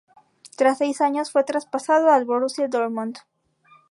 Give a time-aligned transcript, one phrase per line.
[0.57, 3.19] Tras seis años fue traspasado al Borussia Dortmund.